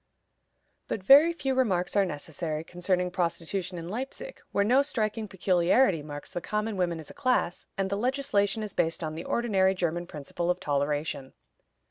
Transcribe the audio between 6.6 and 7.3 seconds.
women as a